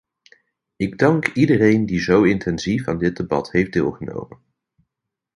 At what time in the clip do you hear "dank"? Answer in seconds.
0.97-1.27